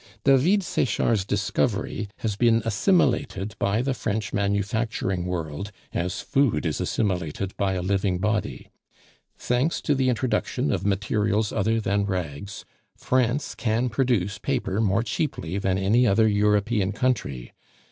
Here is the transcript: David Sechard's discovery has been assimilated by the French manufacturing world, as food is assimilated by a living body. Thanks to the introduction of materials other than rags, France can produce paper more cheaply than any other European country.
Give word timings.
David 0.23 0.63
Sechard's 0.63 1.23
discovery 1.25 2.09
has 2.21 2.35
been 2.35 2.63
assimilated 2.65 3.53
by 3.59 3.83
the 3.83 3.93
French 3.93 4.33
manufacturing 4.33 5.27
world, 5.27 5.71
as 5.93 6.21
food 6.21 6.65
is 6.65 6.81
assimilated 6.81 7.55
by 7.55 7.73
a 7.73 7.83
living 7.83 8.17
body. 8.17 8.71
Thanks 9.37 9.79
to 9.81 9.93
the 9.93 10.09
introduction 10.09 10.71
of 10.71 10.83
materials 10.87 11.51
other 11.53 11.79
than 11.79 12.05
rags, 12.05 12.65
France 12.97 13.53
can 13.53 13.89
produce 13.89 14.39
paper 14.39 14.81
more 14.81 15.03
cheaply 15.03 15.59
than 15.59 15.77
any 15.77 16.07
other 16.07 16.27
European 16.27 16.93
country. 16.93 17.51